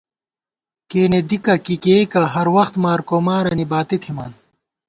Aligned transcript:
کېنے 0.89 1.19
دِکہ 1.29 1.55
کی 1.65 1.75
کېئیکہ، 1.83 2.23
ہر 2.33 2.47
وخت 2.55 2.73
مارکومارَنی 2.83 3.65
باتی 3.71 3.97
تھِمان 4.03 4.31